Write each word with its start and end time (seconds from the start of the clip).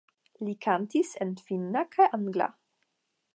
Li 0.45 0.53
kantis 0.65 1.11
en 1.27 1.33
finna 1.49 1.85
kaj 1.97 2.09
angla. 2.19 2.49